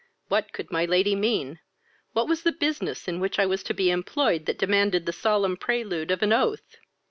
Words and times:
What 0.29 0.51
could 0.51 0.71
my 0.71 0.83
lady 0.85 1.15
mean? 1.15 1.59
what 2.13 2.27
was 2.27 2.41
the 2.41 2.51
business 2.51 3.07
in 3.07 3.19
which 3.19 3.37
I 3.37 3.45
was 3.45 3.61
to 3.61 3.73
be 3.75 3.91
employed 3.91 4.47
that 4.47 4.57
demanded 4.57 5.05
the 5.05 5.13
solemn 5.13 5.57
prelude 5.57 6.09
of 6.09 6.23
an 6.23 6.33
oath? 6.33 6.77